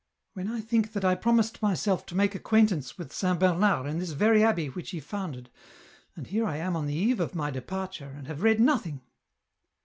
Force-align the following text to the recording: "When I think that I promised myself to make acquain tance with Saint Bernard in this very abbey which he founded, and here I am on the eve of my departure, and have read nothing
"When 0.33 0.47
I 0.47 0.61
think 0.61 0.93
that 0.93 1.05
I 1.05 1.13
promised 1.13 1.61
myself 1.61 2.07
to 2.07 2.15
make 2.15 2.33
acquain 2.35 2.65
tance 2.69 2.97
with 2.97 3.13
Saint 3.13 3.39
Bernard 3.39 3.85
in 3.85 3.99
this 3.99 4.13
very 4.13 4.43
abbey 4.43 4.65
which 4.67 4.89
he 4.89 4.99
founded, 4.99 5.51
and 6.15 6.25
here 6.25 6.47
I 6.47 6.57
am 6.57 6.75
on 6.75 6.87
the 6.87 6.95
eve 6.95 7.19
of 7.19 7.35
my 7.35 7.51
departure, 7.51 8.09
and 8.17 8.25
have 8.25 8.41
read 8.41 8.59
nothing 8.59 9.01